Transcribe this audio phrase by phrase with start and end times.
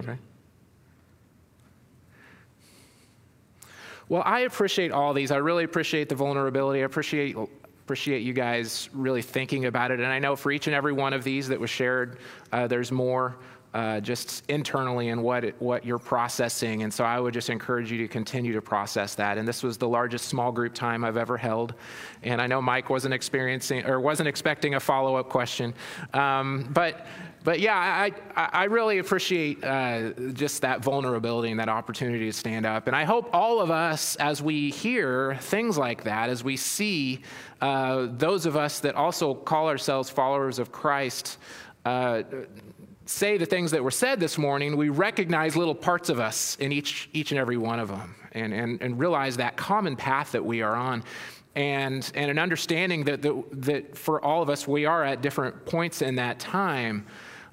[0.00, 0.18] Okay.
[4.08, 5.30] Well, I appreciate all these.
[5.30, 6.80] I really appreciate the vulnerability.
[6.80, 7.36] I appreciate
[7.90, 9.98] appreciate you guys really thinking about it.
[9.98, 12.18] And I know for each and every one of these that was shared,
[12.52, 13.36] uh, there's more
[13.74, 16.82] uh, just internally in what, it, what you're processing.
[16.82, 19.38] And so I would just encourage you to continue to process that.
[19.38, 21.74] And this was the largest small group time I've ever held.
[22.22, 25.74] And I know Mike wasn't experiencing or wasn't expecting a follow up question.
[26.14, 27.06] Um, but
[27.42, 32.66] but yeah, I, I really appreciate uh, just that vulnerability and that opportunity to stand
[32.66, 32.86] up.
[32.86, 37.22] And I hope all of us, as we hear things like that, as we see
[37.62, 41.38] uh, those of us that also call ourselves followers of Christ,
[41.86, 42.22] uh,
[43.06, 46.72] say the things that were said this morning, we recognize little parts of us in
[46.72, 50.44] each, each and every one of them and, and, and realize that common path that
[50.44, 51.02] we are on.
[51.56, 55.66] And, and an understanding that, that, that for all of us, we are at different
[55.66, 57.06] points in that time.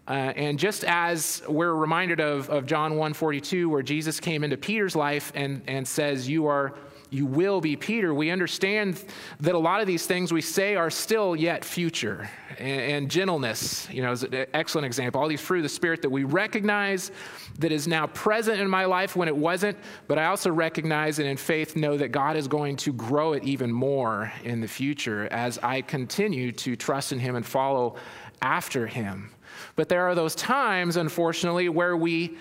[0.08, 4.96] Uh, and just as we're reminded of, of John 1:42, where Jesus came into Peter's
[4.96, 6.73] life and, and says, You are
[7.09, 9.04] you will be Peter, we understand
[9.40, 12.30] that a lot of these things we say are still yet future.
[12.59, 15.22] And, and gentleness, you know, is an excellent example.
[15.22, 17.12] All these fruit of the Spirit that we recognize
[17.59, 21.28] that is now present in my life when it wasn't, but I also recognize and
[21.28, 25.28] in faith know that God is going to grow it even more in the future
[25.31, 27.96] as I continue to trust in Him and follow
[28.42, 29.31] after Him.
[29.78, 32.36] But there are those times, unfortunately, where we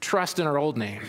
[0.00, 1.02] trust in our old name.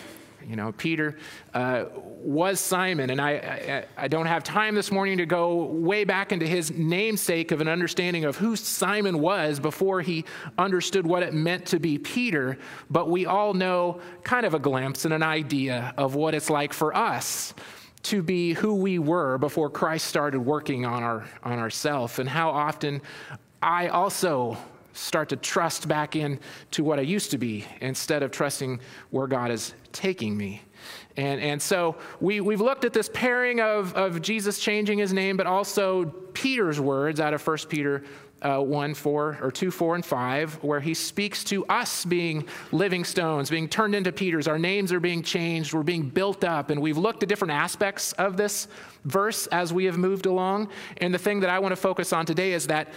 [0.46, 1.18] You know, Peter
[1.54, 6.06] uh, was Simon, and I, I, I, don't have time this morning to go way
[6.06, 10.24] back into his namesake of an understanding of who Simon was before he
[10.58, 12.58] understood what it meant to be Peter,
[12.90, 16.72] but we all know kind of a glimpse and an idea of what it's like
[16.72, 17.54] for us
[18.04, 22.52] to be who we were before Christ started working on our on ourself and how
[22.52, 23.02] often
[23.62, 24.58] I also
[24.98, 26.40] start to trust back in
[26.72, 28.80] to what I used to be instead of trusting
[29.12, 30.62] where God is taking me.
[31.16, 35.38] And, and so we, we've looked at this pairing of, of Jesus changing his name,
[35.38, 38.04] but also Peter's words out of 1 Peter
[38.42, 43.04] uh, 1, 4, or 2, 4, and 5, where he speaks to us being living
[43.04, 44.48] stones, being turned into Peters.
[44.48, 46.70] Our names are being changed, we're being built up.
[46.70, 48.68] And we've looked at different aspects of this
[49.06, 50.70] verse as we have moved along.
[50.98, 52.90] And the thing that I want to focus on today is that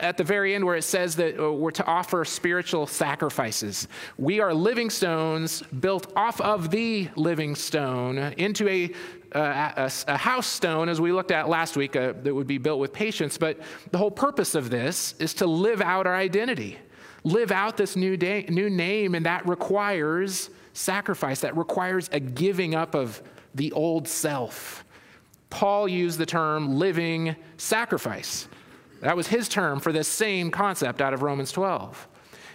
[0.00, 3.88] at the very end where it says that uh, we're to offer spiritual sacrifices.
[4.18, 8.92] We are living stones built off of the living stone into a,
[9.34, 12.58] uh, a, a, house stone, as we looked at last week, uh, that would be
[12.58, 13.38] built with patience.
[13.38, 13.60] But
[13.90, 16.78] the whole purpose of this is to live out our identity,
[17.24, 22.74] live out this new, day, new name, and that requires sacrifice, that requires a giving
[22.74, 23.22] up of
[23.54, 24.84] the old self.
[25.50, 28.48] Paul used the term living sacrifice.
[29.02, 32.08] That was his term for this same concept out of Romans 12.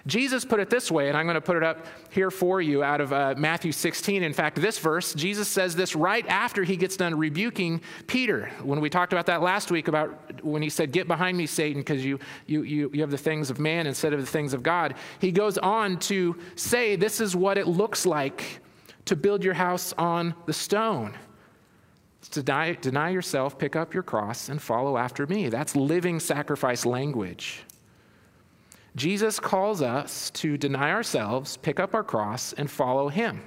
[0.07, 2.81] Jesus put it this way, and I'm going to put it up here for you
[2.81, 4.23] out of uh, Matthew 16.
[4.23, 8.49] In fact, this verse, Jesus says this right after he gets done rebuking Peter.
[8.63, 11.81] When we talked about that last week, about when he said, Get behind me, Satan,
[11.81, 14.63] because you, you, you, you have the things of man instead of the things of
[14.63, 14.95] God.
[15.19, 18.61] He goes on to say, This is what it looks like
[19.05, 21.17] to build your house on the stone.
[22.21, 25.49] To deny, deny yourself, pick up your cross, and follow after me.
[25.49, 27.63] That's living sacrifice language.
[28.95, 33.41] Jesus calls us to deny ourselves, pick up our cross, and follow him.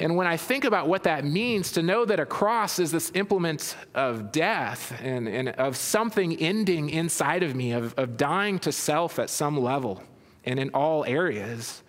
[0.00, 3.10] And when I think about what that means, to know that a cross is this
[3.14, 8.72] implement of death and, and of something ending inside of me, of, of dying to
[8.72, 10.02] self at some level
[10.44, 11.82] and in all areas,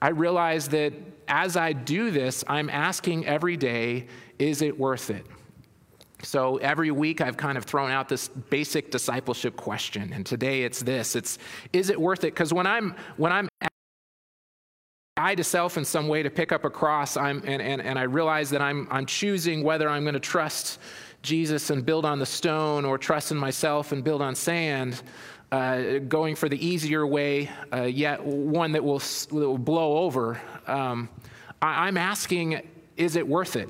[0.00, 0.92] I realize that
[1.26, 4.06] as I do this, I'm asking every day,
[4.38, 5.26] is it worth it?
[6.22, 10.80] So every week I've kind of thrown out this basic discipleship question, and today it's
[10.82, 11.38] this: it's
[11.72, 12.34] is it worth it?
[12.34, 13.48] Because when I'm when I'm
[15.18, 17.98] die to self in some way to pick up a cross, I'm, and, and, and
[17.98, 20.78] I realize that I'm, I'm choosing whether I'm going to trust
[21.22, 25.02] Jesus and build on the stone or trust in myself and build on sand,
[25.50, 30.40] uh, going for the easier way, uh, yet one that will, that will blow over.
[30.66, 31.08] Um,
[31.62, 32.60] I, I'm asking,
[32.96, 33.68] is it worth it?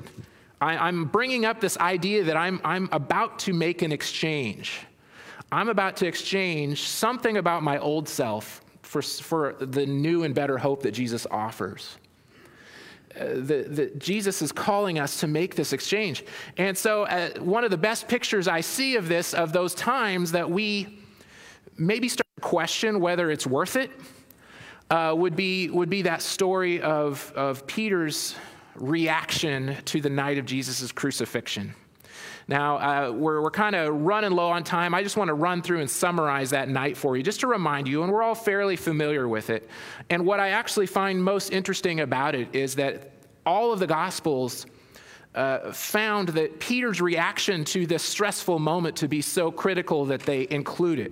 [0.61, 4.81] I, am bringing up this idea that I'm, I'm about to make an exchange.
[5.51, 10.57] I'm about to exchange something about my old self for, for the new and better
[10.57, 11.97] hope that Jesus offers.
[13.15, 16.23] Uh, the, Jesus is calling us to make this exchange.
[16.57, 20.31] And so, uh, one of the best pictures I see of this, of those times
[20.33, 20.98] that we
[21.79, 23.91] maybe start to question whether it's worth it,
[24.89, 28.35] uh, would, be, would be that story of, of Peter's
[28.75, 31.73] reaction to the night of Jesus' crucifixion.
[32.47, 34.95] Now, uh, we're, we're kind of running low on time.
[34.95, 37.87] I just want to run through and summarize that night for you, just to remind
[37.87, 39.69] you, and we're all fairly familiar with it.
[40.09, 43.11] And what I actually find most interesting about it is that
[43.45, 44.65] all of the Gospels
[45.35, 50.47] uh, found that Peter's reaction to this stressful moment to be so critical that they
[50.49, 51.11] include it.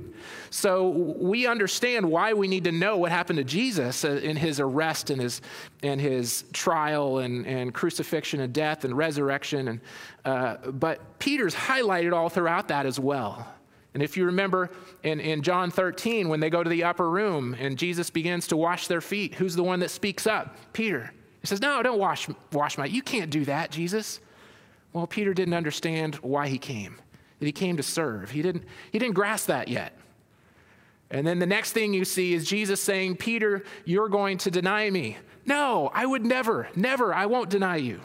[0.50, 4.60] So we understand why we need to know what happened to Jesus uh, in his
[4.60, 5.42] arrest and his,
[5.84, 9.68] and his trial and, and crucifixion and death and resurrection.
[9.68, 9.81] And,
[10.25, 13.48] uh, but Peter's highlighted all throughout that as well.
[13.94, 14.72] And if you remember
[15.04, 18.58] in, in John 13, when they go to the upper room and Jesus begins to
[18.58, 20.56] wash their feet, who's the one that speaks up?
[20.74, 21.12] Peter.
[21.48, 22.86] He says, No, don't wash, wash my.
[22.86, 24.20] You can't do that, Jesus.
[24.92, 26.98] Well, Peter didn't understand why he came,
[27.40, 28.32] that he came to serve.
[28.32, 29.98] He didn't, he didn't grasp that yet.
[31.10, 34.90] And then the next thing you see is Jesus saying, Peter, you're going to deny
[34.90, 35.16] me.
[35.46, 38.02] No, I would never, never, I won't deny you.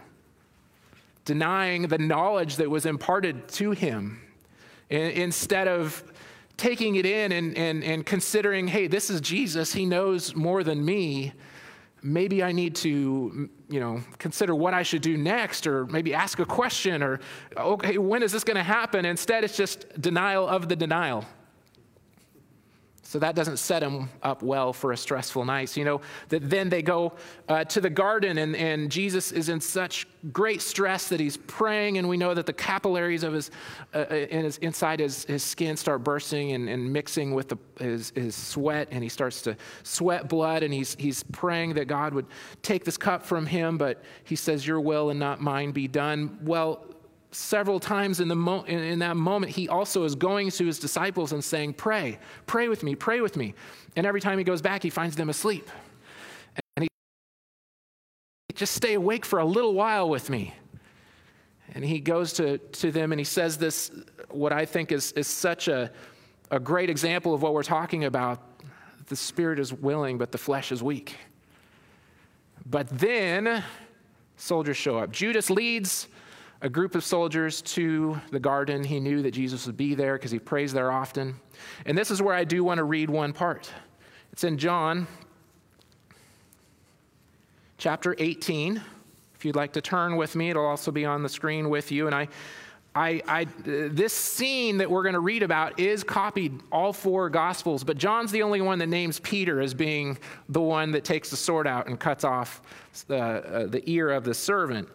[1.25, 4.21] Denying the knowledge that was imparted to him
[4.89, 6.05] instead of
[6.57, 10.85] taking it in and, and, and considering, hey, this is Jesus, he knows more than
[10.85, 11.33] me
[12.03, 16.39] maybe I need to, you know, consider what I should do next, or maybe ask
[16.39, 17.21] a question, or,
[17.57, 19.05] okay, when is this going to happen?
[19.05, 21.25] Instead, it's just denial of the denial.
[23.13, 25.69] So that doesn't set him up well for a stressful night.
[25.69, 26.01] So, you know,
[26.31, 27.13] that then they go
[27.47, 31.99] uh, to the garden, and, and Jesus is in such great stress that he's praying,
[31.99, 33.51] and we know that the capillaries of his,
[33.93, 37.59] uh, uh, in his inside his, his skin start bursting and, and mixing with the,
[37.79, 42.15] his, his sweat, and he starts to sweat blood, and he's, he's praying that God
[42.15, 42.25] would
[42.63, 46.39] take this cup from him, but he says, Your will and not mine be done.
[46.41, 46.83] Well,
[47.33, 51.33] several times in, the mo- in, that moment, he also is going to his disciples
[51.33, 53.55] and saying, Pray, pray with me, pray with me.
[53.97, 55.69] And every time he goes back, he finds them asleep.
[56.77, 56.89] And he
[58.55, 60.55] just stay awake for a little while with me.
[61.75, 63.91] And he goes to, to them and he says this,
[64.29, 65.91] what I think is, is such a,
[66.51, 68.41] a great example of what we're talking about.
[69.07, 71.17] The spirit is willing, but the flesh is weak.
[72.67, 73.65] But then
[74.37, 75.11] soldiers show up.
[75.13, 76.09] Judas leads
[76.63, 78.85] a group of soldiers to the garden.
[78.85, 81.35] He knew that Jesus would be there because he prays there often.
[81.87, 83.71] And this is where I do want to read one part.
[84.33, 85.09] It's in John
[87.79, 88.81] chapter 18.
[89.35, 92.07] If you'd like to turn with me, it'll also be on the screen with you.
[92.07, 92.29] And I,
[92.95, 97.83] I, I, this scene that we're going to read about is copied all four gospels,
[97.83, 100.17] but John's the only one that names Peter as being
[100.49, 102.63] the one that takes the sword out and cuts off
[103.09, 104.89] the, uh, the ear of the servant.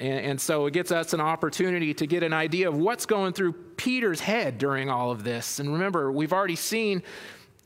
[0.00, 3.32] And, and, so it gets us an opportunity to get an idea of what's going
[3.32, 5.60] through Peter's head during all of this.
[5.60, 7.02] And remember, we've already seen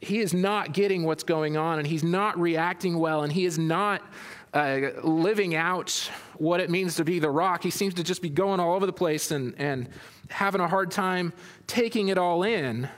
[0.00, 3.58] he is not getting what's going on and he's not reacting well and he is
[3.58, 4.02] not
[4.54, 7.62] uh, living out what it means to be the rock.
[7.62, 9.88] He seems to just be going all over the place and, and
[10.28, 11.32] having a hard time
[11.66, 12.88] taking it all in.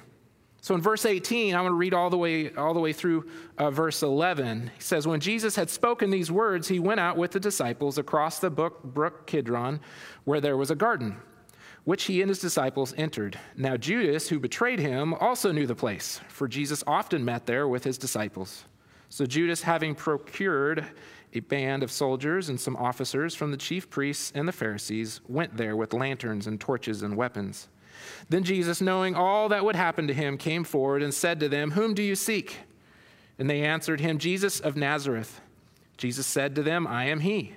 [0.62, 3.26] So in verse 18, I'm going to read all the way, all the way through
[3.56, 4.70] uh, verse 11.
[4.76, 8.38] He says, When Jesus had spoken these words, he went out with the disciples across
[8.40, 9.80] the brook, brook Kidron,
[10.24, 11.16] where there was a garden,
[11.84, 13.38] which he and his disciples entered.
[13.56, 17.84] Now Judas, who betrayed him, also knew the place, for Jesus often met there with
[17.84, 18.64] his disciples.
[19.08, 20.86] So Judas, having procured
[21.32, 25.56] a band of soldiers and some officers from the chief priests and the Pharisees, went
[25.56, 27.68] there with lanterns and torches and weapons.
[28.29, 31.73] Then Jesus, knowing all that would happen to him, came forward and said to them,
[31.73, 32.58] Whom do you seek?
[33.38, 35.41] And they answered him, Jesus of Nazareth.
[35.97, 37.55] Jesus said to them, I am he.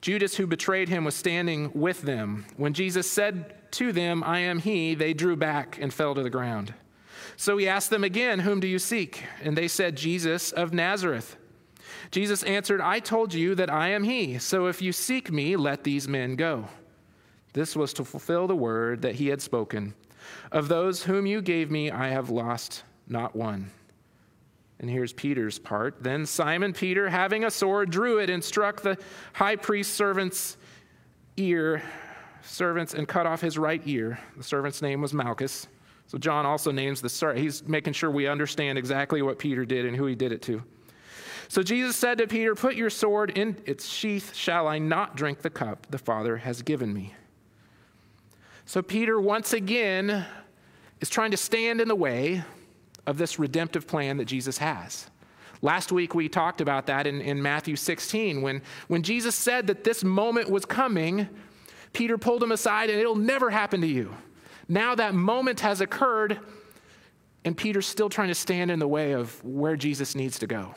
[0.00, 2.46] Judas, who betrayed him, was standing with them.
[2.56, 6.30] When Jesus said to them, I am he, they drew back and fell to the
[6.30, 6.74] ground.
[7.36, 9.24] So he asked them again, Whom do you seek?
[9.42, 11.36] And they said, Jesus of Nazareth.
[12.10, 14.38] Jesus answered, I told you that I am he.
[14.38, 16.66] So if you seek me, let these men go.
[17.56, 19.94] This was to fulfill the word that he had spoken
[20.52, 23.70] Of those whom you gave me, I have lost not one.
[24.78, 26.02] And here's Peter's part.
[26.02, 28.98] Then Simon Peter, having a sword, drew it and struck the
[29.32, 30.58] high priest's servant's
[31.38, 31.82] ear,
[32.42, 34.18] servants, and cut off his right ear.
[34.36, 35.66] The servant's name was Malchus.
[36.08, 37.40] So John also names the servant.
[37.40, 40.62] he's making sure we understand exactly what Peter did and who he did it to.
[41.48, 44.34] So Jesus said to Peter, Put your sword in its sheath.
[44.34, 47.14] Shall I not drink the cup the Father has given me?
[48.66, 50.26] So Peter, once again,
[51.00, 52.42] is trying to stand in the way
[53.06, 55.08] of this redemptive plan that Jesus has.
[55.62, 58.42] Last week we talked about that in, in Matthew 16.
[58.42, 61.28] When, when Jesus said that this moment was coming,
[61.92, 64.12] Peter pulled him aside and it'll never happen to you.
[64.68, 66.40] Now that moment has occurred,
[67.44, 70.74] and Peter's still trying to stand in the way of where Jesus needs to go.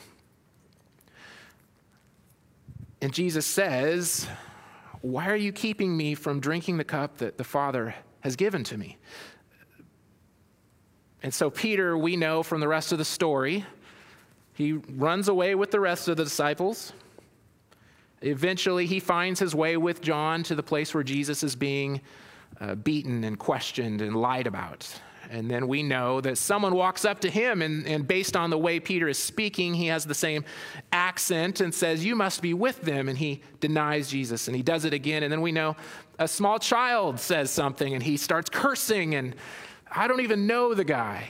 [3.02, 4.28] And Jesus says,
[5.00, 8.78] why are you keeping me from drinking the cup that the Father has given to
[8.78, 8.98] me.
[11.22, 13.64] And so, Peter, we know from the rest of the story,
[14.54, 16.92] he runs away with the rest of the disciples.
[18.22, 22.00] Eventually, he finds his way with John to the place where Jesus is being
[22.60, 24.88] uh, beaten and questioned and lied about.
[25.30, 28.58] And then we know that someone walks up to him, and, and based on the
[28.58, 30.44] way Peter is speaking, he has the same
[30.90, 33.08] accent and says, You must be with them.
[33.08, 35.22] And he denies Jesus, and he does it again.
[35.22, 35.76] And then we know
[36.18, 39.36] a small child says something, and he starts cursing, and
[39.88, 41.28] I don't even know the guy.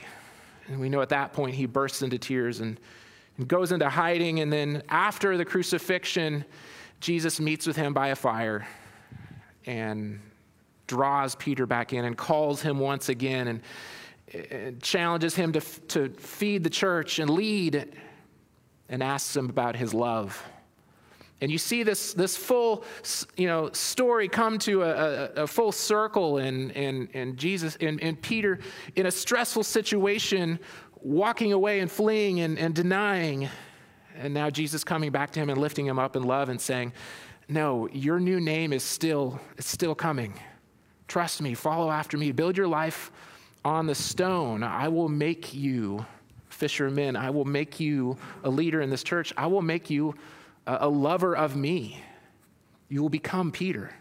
[0.69, 2.80] And we know at that point he bursts into tears and,
[3.37, 4.40] and goes into hiding.
[4.40, 6.47] And then after the crucifixion,
[7.00, 8.66] Jesus meets with him by a fire
[9.66, 10.21] and
[10.90, 13.61] draws Peter back in and calls him once again and,
[14.50, 17.94] and challenges him to, to feed the church and lead
[18.88, 20.42] and asks him about his love.
[21.40, 22.85] And you see this, this full
[23.37, 28.02] you know, story come to a, a, a full circle in, in, in Jesus and,
[28.02, 28.59] and Peter
[28.97, 30.59] in a stressful situation,
[30.97, 33.49] walking away and fleeing and, and denying.
[34.16, 36.92] And now Jesus coming back to him and lifting him up in love and saying,
[37.49, 40.35] No, your new name is still, it's still coming.
[41.11, 43.11] Trust me, follow after me, build your life
[43.64, 44.62] on the stone.
[44.62, 46.07] I will make you
[46.50, 47.17] fishermen.
[47.17, 49.33] I will make you a leader in this church.
[49.37, 50.14] I will make you
[50.69, 52.00] a lover of me.
[52.88, 53.93] You will become Peter.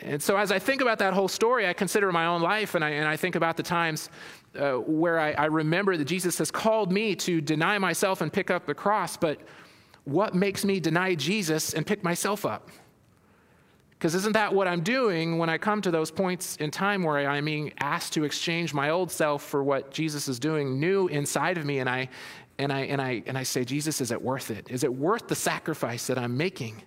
[0.00, 2.82] And so, as I think about that whole story, I consider my own life and
[2.82, 4.08] I, and I think about the times
[4.58, 8.50] uh, where I, I remember that Jesus has called me to deny myself and pick
[8.50, 9.18] up the cross.
[9.18, 9.42] But
[10.04, 12.70] what makes me deny Jesus and pick myself up?
[14.02, 17.18] Because isn't that what I'm doing when I come to those points in time where
[17.18, 21.56] I'm being asked to exchange my old self for what Jesus is doing new inside
[21.56, 21.78] of me?
[21.78, 22.08] And I,
[22.58, 24.66] and I, and I, and I say, Jesus, is it worth it?
[24.68, 26.82] Is it worth the sacrifice that I'm making?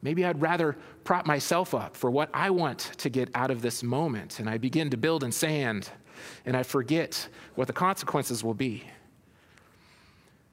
[0.00, 3.82] Maybe I'd rather prop myself up for what I want to get out of this
[3.82, 4.40] moment.
[4.40, 5.90] And I begin to build in sand
[6.46, 8.84] and I forget what the consequences will be.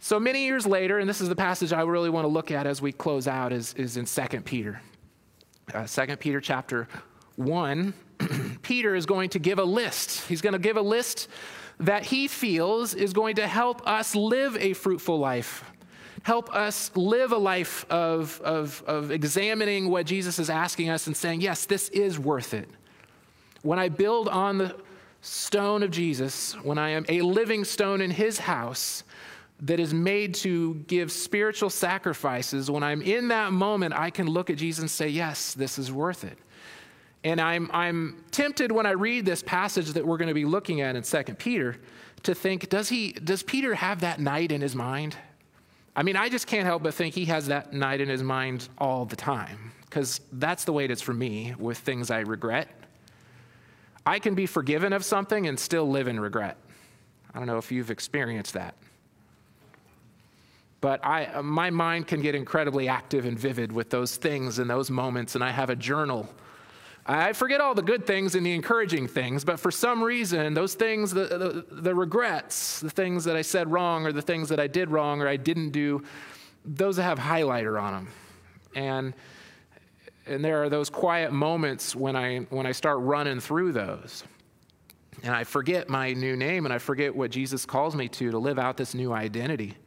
[0.01, 2.67] So many years later, and this is the passage I really want to look at
[2.67, 4.81] as we close out, is, is in 2 Peter
[5.73, 6.87] uh, 2 Peter chapter
[7.35, 7.93] 1,
[8.61, 10.25] Peter is going to give a list.
[10.27, 11.27] He's going to give a list
[11.79, 15.63] that he feels is going to help us live a fruitful life,
[16.23, 21.15] help us live a life of, of, of examining what Jesus is asking us and
[21.15, 22.69] saying, yes, this is worth it.
[23.61, 24.75] When I build on the
[25.21, 29.03] stone of Jesus, when I am a living stone in his house,
[29.61, 34.49] that is made to give spiritual sacrifices, when I'm in that moment, I can look
[34.49, 36.37] at Jesus and say, Yes, this is worth it.
[37.23, 40.81] And I'm, I'm tempted when I read this passage that we're going to be looking
[40.81, 41.77] at in 2 Peter
[42.23, 45.15] to think, does, he, does Peter have that night in his mind?
[45.95, 48.69] I mean, I just can't help but think he has that night in his mind
[48.77, 52.69] all the time, because that's the way it is for me with things I regret.
[54.05, 56.57] I can be forgiven of something and still live in regret.
[57.33, 58.75] I don't know if you've experienced that
[60.79, 64.69] but I, uh, my mind can get incredibly active and vivid with those things and
[64.69, 66.29] those moments, and I have a journal.
[67.05, 70.75] I forget all the good things and the encouraging things, but for some reason, those
[70.75, 74.59] things, the, the, the, regrets, the things that I said wrong, or the things that
[74.59, 76.03] I did wrong or I didn't do,
[76.65, 78.07] those have highlighter on them.
[78.75, 79.13] And,
[80.25, 84.25] and there are those quiet moments when I, when I start running through those.
[85.23, 88.37] And I forget my new name and I forget what Jesus calls me to, to
[88.37, 89.77] live out this new identity.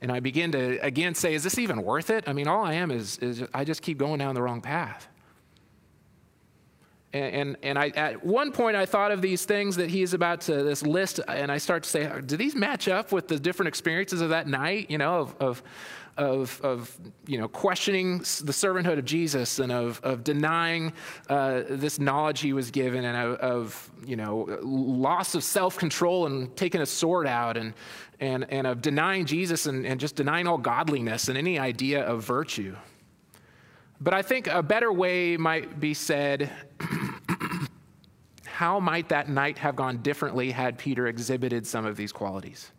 [0.00, 2.24] And I begin to again say, is this even worth it?
[2.28, 5.08] I mean, all I am is, is I just keep going down the wrong path.
[7.16, 10.42] And, and, and I, at one point, I thought of these things that he's about
[10.42, 13.68] to, this list, and I start to say, do these match up with the different
[13.68, 15.62] experiences of that night, you know, of, of,
[16.18, 20.92] of, of you know, questioning the servanthood of Jesus and of, of denying
[21.30, 26.54] uh, this knowledge he was given and of, of you know, loss of self-control and
[26.56, 27.72] taking a sword out and,
[28.20, 32.24] and, and of denying Jesus and, and just denying all godliness and any idea of
[32.24, 32.76] virtue.
[34.00, 36.50] But I think a better way might be said
[38.56, 42.72] how might that night have gone differently had Peter exhibited some of these qualities?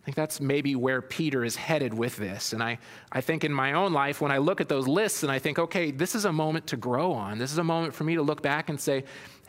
[0.00, 2.52] I think that's maybe where Peter is headed with this.
[2.52, 2.78] And I,
[3.10, 5.58] I think in my own life, when I look at those lists and I think,
[5.58, 8.22] okay, this is a moment to grow on, this is a moment for me to
[8.22, 9.02] look back and say,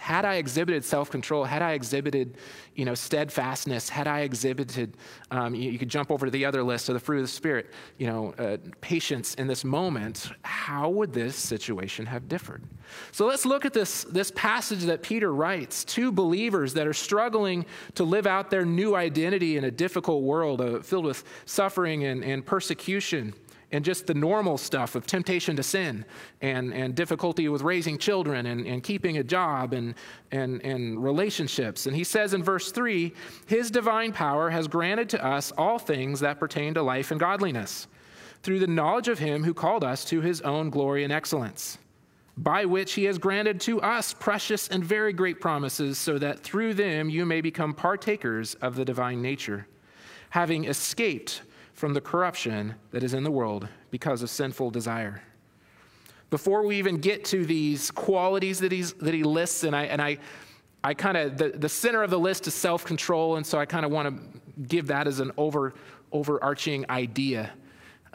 [0.04, 2.36] had I exhibited self-control, had I exhibited,
[2.76, 4.98] you know, steadfastness, had I exhibited,
[5.32, 7.30] um, you, you, could jump over to the other list of the fruit of the
[7.30, 10.30] spirit, you know, uh, patience in this moment.
[10.42, 12.64] How would this situation have differed?
[13.14, 17.66] So let's look at this this passage that Peter writes to believers that are struggling
[17.96, 22.26] to live out their new identity in a difficult world uh, filled with suffering and,
[22.26, 23.34] and persecution
[23.74, 26.06] and just the normal stuff of temptation to sin
[26.42, 29.96] and, and difficulty with raising children and, and keeping a job and,
[30.32, 31.88] and, and relationships.
[31.88, 33.12] And he says in verse 3
[33.48, 37.88] His divine power has granted to us all things that pertain to life and godliness
[38.44, 41.80] through the knowledge of him who called us to his own glory and excellence
[42.38, 46.74] by which he has granted to us precious and very great promises, so that through
[46.74, 49.68] them you may become partakers of the divine nature,
[50.32, 55.22] having escaped from the corruption that is in the world because of sinful desire.
[56.30, 60.02] Before we even get to these qualities that, he's, that he lists, and I, and
[60.02, 60.18] I,
[60.84, 63.66] I kind of, the, the center of the list is self control, and so I
[63.66, 65.74] kind of want to give that as an over,
[66.12, 67.52] overarching idea.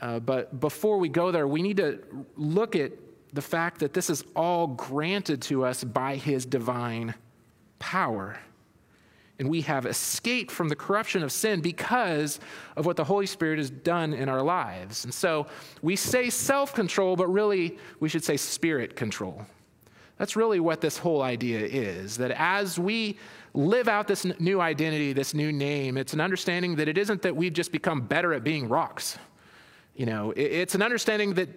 [0.00, 2.00] Uh, but before we go there, we need to
[2.37, 2.93] look at
[3.33, 7.15] the fact that this is all granted to us by his divine
[7.79, 8.38] power.
[9.38, 12.40] And we have escaped from the corruption of sin because
[12.76, 15.04] of what the Holy Spirit has done in our lives.
[15.04, 15.47] And so
[15.80, 19.47] we say self control, but really we should say spirit control.
[20.16, 23.16] That's really what this whole idea is that as we
[23.54, 27.37] live out this new identity, this new name, it's an understanding that it isn't that
[27.37, 29.16] we've just become better at being rocks.
[29.95, 31.49] You know, it's an understanding that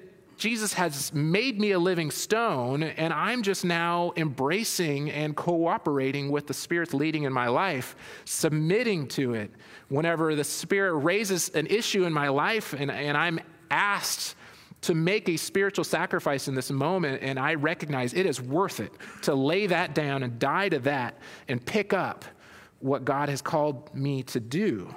[0.41, 6.47] Jesus has made me a living stone, and I'm just now embracing and cooperating with
[6.47, 7.95] the Spirit's leading in my life,
[8.25, 9.51] submitting to it.
[9.89, 14.35] Whenever the Spirit raises an issue in my life and, and I'm asked
[14.81, 18.91] to make a spiritual sacrifice in this moment, and I recognize it is worth it
[19.21, 21.19] to lay that down and die to that
[21.49, 22.25] and pick up
[22.79, 24.91] what God has called me to do.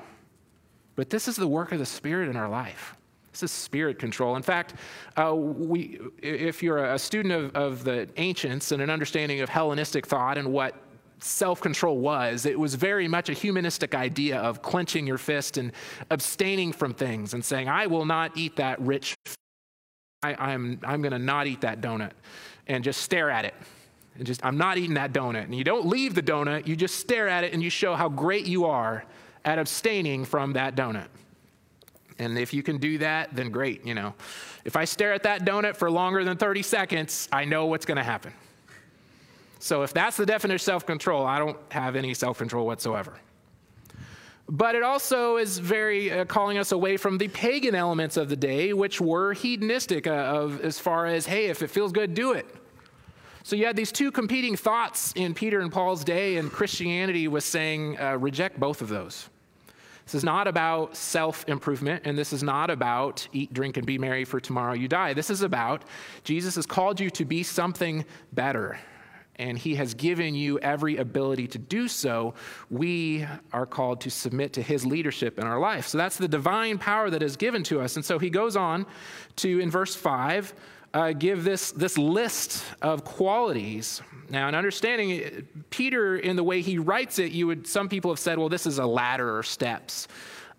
[0.96, 2.96] But this is the work of the Spirit in our life.
[3.34, 4.36] This is spirit control.
[4.36, 4.74] In fact,
[5.16, 10.06] uh, we, if you're a student of, of the ancients and an understanding of Hellenistic
[10.06, 10.76] thought and what
[11.18, 12.46] self control was.
[12.46, 15.72] It was very much a humanistic idea of clenching your fist and
[16.10, 19.14] abstaining from things and saying, I will not eat that rich.
[20.22, 22.12] I'm, I'm going to not eat that donut
[22.66, 23.54] and just stare at it.
[24.16, 25.44] And just, I'm not eating that donut.
[25.44, 28.08] And you don't leave the donut, you just stare at it and you show how
[28.08, 29.04] great you are
[29.44, 31.08] at abstaining from that donut.
[32.18, 34.14] And if you can do that, then great, you know.
[34.64, 37.96] If I stare at that donut for longer than 30 seconds, I know what's going
[37.96, 38.32] to happen.
[39.58, 43.18] So if that's the definition of self control, I don't have any self control whatsoever.
[44.46, 48.36] But it also is very uh, calling us away from the pagan elements of the
[48.36, 52.32] day, which were hedonistic, uh, of as far as, hey, if it feels good, do
[52.32, 52.46] it.
[53.42, 57.44] So you had these two competing thoughts in Peter and Paul's day, and Christianity was
[57.44, 59.28] saying, uh, reject both of those.
[60.04, 63.98] This is not about self improvement, and this is not about eat, drink, and be
[63.98, 65.14] merry, for tomorrow you die.
[65.14, 65.84] This is about
[66.24, 68.78] Jesus has called you to be something better,
[69.36, 72.34] and he has given you every ability to do so.
[72.70, 75.86] We are called to submit to his leadership in our life.
[75.86, 77.96] So that's the divine power that is given to us.
[77.96, 78.86] And so he goes on
[79.36, 80.54] to, in verse 5,
[80.94, 84.00] uh, give this, this list of qualities.
[84.30, 88.20] Now, in understanding Peter, in the way he writes it, you would some people have
[88.20, 90.06] said, well, this is a ladder or steps.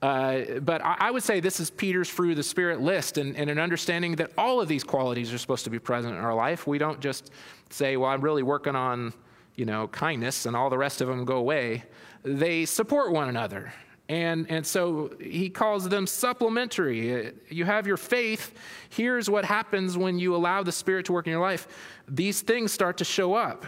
[0.02, 3.36] Uh, but I, I, would say this is Peter's fruit of the Spirit list, and,
[3.38, 6.36] and an understanding that all of these qualities are supposed to be present in our
[6.36, 6.68] life.
[6.68, 7.32] We don't just
[7.70, 9.14] say, well, I'm really working on,
[9.56, 11.86] you know, kindness, and all the rest of them go away.
[12.24, 13.74] They support one another.
[14.08, 17.34] And, and so he calls them supplementary.
[17.50, 18.54] You have your faith.
[18.90, 21.68] Here's what happens when you allow the Spirit to work in your life.
[22.08, 23.66] These things start to show up.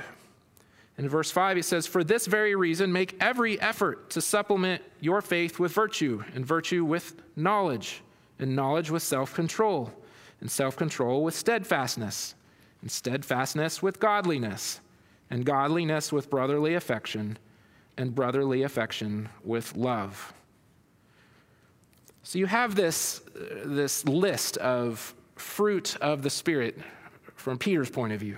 [0.97, 5.21] In verse 5, he says, For this very reason, make every effort to supplement your
[5.21, 8.01] faith with virtue, and virtue with knowledge,
[8.39, 9.91] and knowledge with self control,
[10.41, 12.35] and self control with steadfastness,
[12.81, 14.81] and steadfastness with godliness,
[15.29, 17.37] and godliness with brotherly affection
[17.97, 20.33] and brotherly affection with love.
[22.23, 26.77] So you have this, uh, this list of fruit of the Spirit
[27.35, 28.37] from Peter's point of view.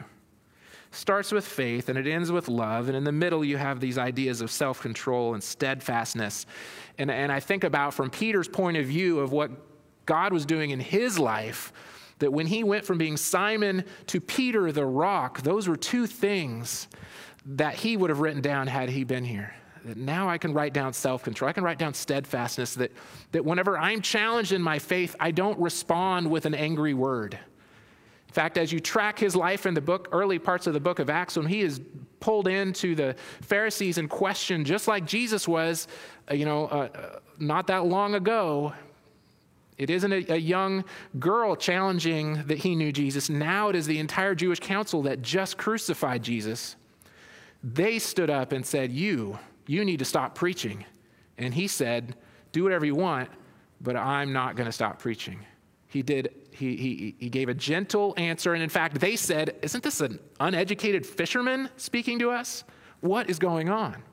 [0.92, 2.88] Starts with faith and it ends with love.
[2.88, 6.46] And in the middle, you have these ideas of self control and steadfastness.
[6.98, 9.52] And, and I think about from Peter's point of view of what
[10.06, 11.72] God was doing in his life,
[12.20, 16.88] that when he went from being Simon to Peter the rock, those were two things
[17.46, 19.54] that he would have written down had he been here.
[19.86, 21.50] That now I can write down self control.
[21.50, 22.76] I can write down steadfastness.
[22.76, 22.92] That,
[23.32, 27.40] that whenever I'm challenged in my faith, I don't respond with an angry word.
[28.30, 31.00] In fact, as you track his life in the book, early parts of the book
[31.00, 31.82] of Acts, when he is
[32.20, 35.88] pulled into the Pharisees and questioned, just like Jesus was,
[36.30, 38.74] uh, you know, uh, uh, not that long ago,
[39.80, 40.84] it isn't a, a, young
[41.18, 43.30] girl challenging that he knew Jesus.
[43.30, 46.76] Now it is the entire Jewish council that just crucified Jesus.
[47.64, 50.86] They stood up and said, You, you need to stop preaching.
[51.38, 52.16] And he said,
[52.52, 53.30] Do whatever you want,
[53.82, 55.46] but I'm not going to stop preaching.
[55.88, 58.54] He did he, he, he gave a gentle answer.
[58.54, 62.64] And in fact, they said, Isn't this an uneducated fisherman speaking to us?
[63.00, 64.04] What is going on?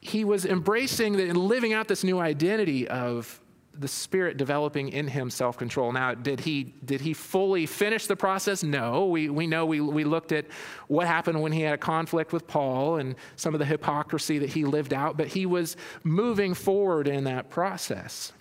[0.00, 3.40] He was embracing and living out this new identity of
[3.78, 5.92] the Spirit developing in him self control.
[5.92, 8.62] Now, did he, did he fully finish the process?
[8.62, 9.06] No.
[9.06, 10.46] We, we know we, we looked at
[10.88, 14.50] what happened when he had a conflict with Paul and some of the hypocrisy that
[14.50, 18.32] he lived out, but he was moving forward in that process.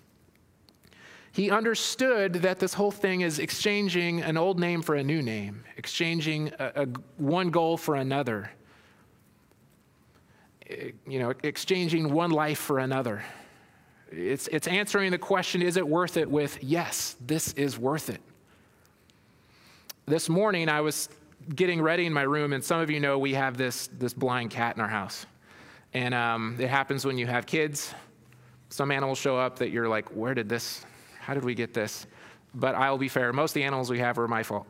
[1.31, 5.63] He understood that this whole thing is exchanging an old name for a new name,
[5.77, 8.49] exchanging a, a, one goal for another,
[11.05, 13.23] you know, exchanging one life for another.
[14.11, 18.21] It's, it's answering the question, is it worth it, with yes, this is worth it.
[20.05, 21.09] This morning, I was
[21.53, 24.51] getting ready in my room, and some of you know we have this, this blind
[24.51, 25.25] cat in our house.
[25.93, 27.93] And um, it happens when you have kids.
[28.69, 30.85] Some animals show up that you're like, where did this,
[31.19, 32.07] how did we get this?
[32.55, 34.65] But I'll be fair, most of the animals we have are my fault.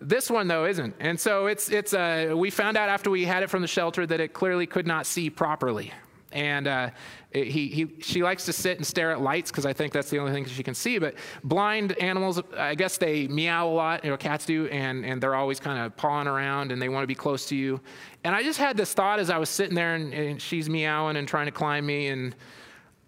[0.00, 0.94] This one, though, isn't.
[1.00, 4.06] And so it's, it's, uh, we found out after we had it from the shelter
[4.06, 5.92] that it clearly could not see properly
[6.32, 6.90] and uh,
[7.32, 10.18] he, he, she likes to sit and stare at lights because I think that's the
[10.18, 10.98] only thing she can see.
[10.98, 11.14] But
[11.44, 15.34] blind animals, I guess they meow a lot, you know, cats do, and, and they're
[15.34, 17.80] always kind of pawing around and they want to be close to you.
[18.24, 21.16] And I just had this thought as I was sitting there and, and she's meowing
[21.16, 22.34] and trying to climb me and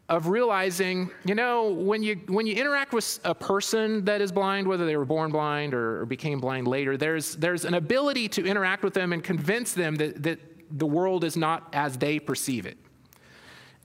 [0.09, 4.67] of realizing, you know, when you when you interact with a person that is blind,
[4.67, 8.45] whether they were born blind or, or became blind later, there's there's an ability to
[8.45, 10.41] interact with them and convince them that that
[10.73, 12.77] the world is not as they perceive it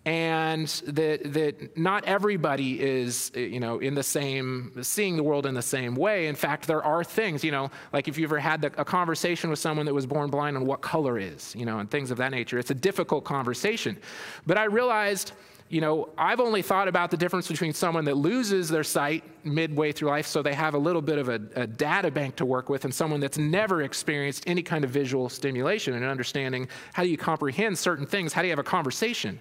[0.06, 5.46] and that, that not everybody is eh, you know in the same seeing the world
[5.46, 6.28] in the same way.
[6.28, 9.50] In fact there are things you know like if you ever had the, a conversation
[9.50, 12.18] with someone that was born blind on what color is you know and things of
[12.18, 12.60] that nature.
[12.60, 13.98] It's a difficult conversation.
[14.46, 15.32] But i realized
[15.70, 19.91] you know i've only thought about the difference between someone that loses their sight midway
[19.91, 22.70] through life so they have a little bit of a, a data bank to work
[22.70, 27.10] with and someone that's never experienced any kind of visual stimulation and understanding how do
[27.10, 28.32] you comprehend certain things?
[28.32, 29.39] How do you have a conversation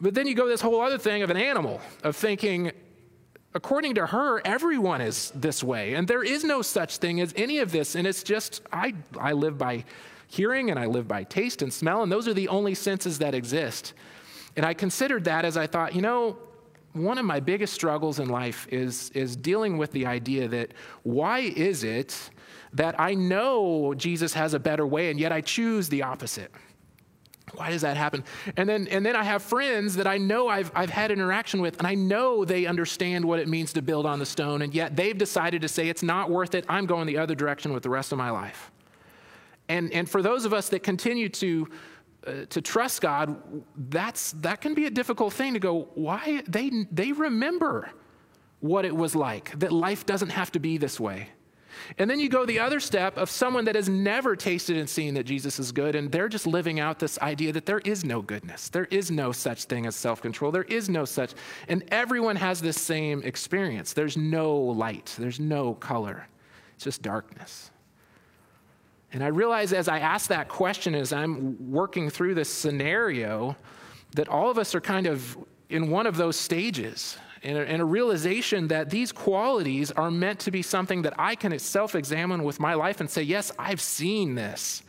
[0.00, 2.72] but then you go this whole other thing of an animal, of thinking,
[3.54, 5.94] according to her, everyone is this way.
[5.94, 7.94] And there is no such thing as any of this.
[7.94, 9.84] And it's just, I, I live by
[10.28, 13.34] hearing and I live by taste and smell, and those are the only senses that
[13.34, 13.94] exist.
[14.56, 16.36] And I considered that as I thought, you know,
[16.92, 21.40] one of my biggest struggles in life is, is dealing with the idea that why
[21.40, 22.30] is it
[22.72, 26.50] that I know Jesus has a better way and yet I choose the opposite?
[27.54, 28.24] Why does that happen?
[28.56, 31.78] And then, and then I have friends that I know I've, I've had interaction with,
[31.78, 34.96] and I know they understand what it means to build on the stone, and yet
[34.96, 36.64] they've decided to say, it's not worth it.
[36.68, 38.70] I'm going the other direction with the rest of my life.
[39.68, 41.68] And, and for those of us that continue to,
[42.26, 43.36] uh, to trust God,
[43.76, 46.42] that's, that can be a difficult thing to go, why?
[46.48, 47.90] They, they remember
[48.60, 51.28] what it was like, that life doesn't have to be this way.
[51.98, 55.14] And then you go the other step of someone that has never tasted and seen
[55.14, 58.22] that Jesus is good, and they're just living out this idea that there is no
[58.22, 58.68] goodness.
[58.68, 60.50] There is no such thing as self control.
[60.50, 61.32] There is no such.
[61.68, 63.92] And everyone has this same experience.
[63.92, 66.26] There's no light, there's no color,
[66.74, 67.70] it's just darkness.
[69.12, 73.56] And I realize as I ask that question, as I'm working through this scenario,
[74.14, 75.36] that all of us are kind of
[75.70, 80.40] in one of those stages and a, and a, realization that these qualities are meant
[80.40, 83.80] to be something that I can self examine with my life and say, Yes, I've
[83.80, 84.82] seen this.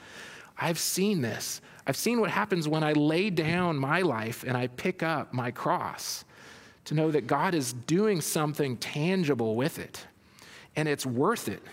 [0.57, 1.61] I've seen this.
[1.87, 5.51] I've seen what happens when I lay down my life and I pick up my
[5.51, 6.25] cross
[6.85, 10.05] to know that God is doing something tangible with it
[10.75, 11.63] and it's worth it.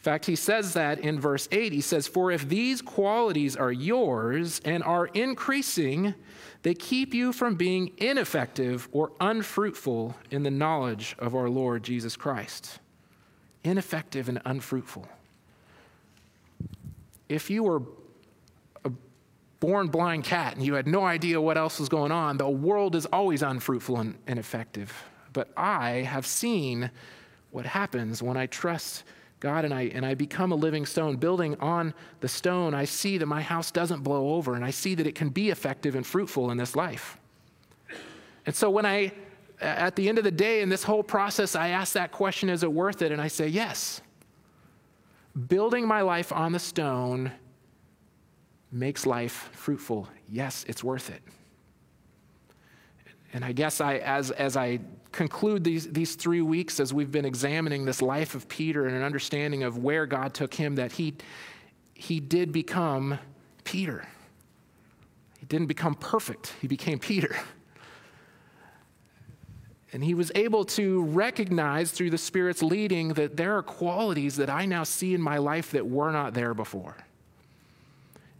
[0.00, 1.74] In fact, he says that in verse 8.
[1.74, 6.14] He says, For if these qualities are yours and are increasing,
[6.62, 12.16] they keep you from being ineffective or unfruitful in the knowledge of our Lord Jesus
[12.16, 12.78] Christ.
[13.62, 15.06] Ineffective and unfruitful.
[17.28, 17.82] If you were
[18.86, 18.90] a
[19.60, 22.94] born blind cat and you had no idea what else was going on, the world
[22.94, 24.94] is always unfruitful and ineffective.
[25.34, 26.90] But I have seen
[27.50, 29.04] what happens when I trust
[29.40, 33.16] God and I, and I become a living stone, building on the stone, I see
[33.16, 36.06] that my house doesn't blow over and I see that it can be effective and
[36.06, 37.16] fruitful in this life.
[38.44, 39.12] And so when I,
[39.60, 42.62] at the end of the day, in this whole process, I ask that question, is
[42.62, 43.12] it worth it?
[43.12, 44.02] And I say, yes.
[45.48, 47.32] Building my life on the stone
[48.70, 50.06] makes life fruitful.
[50.28, 51.22] Yes, it's worth it.
[53.32, 54.80] And I guess I, as, as I
[55.12, 59.02] conclude these, these three weeks, as we've been examining this life of Peter and an
[59.02, 61.14] understanding of where God took him, that he,
[61.94, 63.18] he did become
[63.64, 64.06] Peter.
[65.38, 67.36] He didn't become perfect, he became Peter.
[69.92, 74.48] And he was able to recognize through the Spirit's leading that there are qualities that
[74.48, 76.96] I now see in my life that were not there before.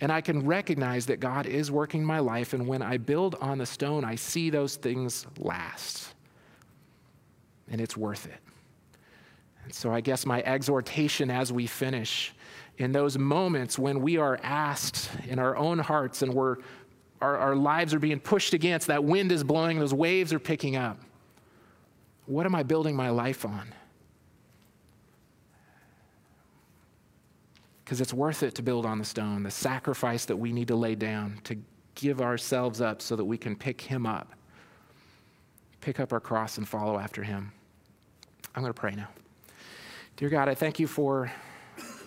[0.01, 2.53] And I can recognize that God is working my life.
[2.53, 6.15] And when I build on the stone, I see those things last.
[7.71, 8.41] And it's worth it.
[9.65, 12.35] And so I guess my exhortation as we finish
[12.79, 16.57] in those moments when we are asked in our own hearts and we're,
[17.21, 20.77] our, our lives are being pushed against, that wind is blowing, those waves are picking
[20.77, 20.99] up.
[22.27, 23.73] What am I building my life on?
[27.85, 30.77] Because it's worth it to build on the stone, the sacrifice that we need to
[30.77, 31.59] lay down to
[31.97, 34.33] give ourselves up so that we can pick Him up,
[35.81, 37.53] pick up our cross and follow after Him.
[38.55, 39.09] I'm going to pray now.
[40.17, 41.31] Dear God, I thank you for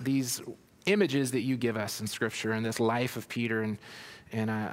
[0.01, 0.41] these
[0.85, 3.61] images that you give us in Scripture and this life of Peter.
[3.61, 3.77] And,
[4.31, 4.65] and I,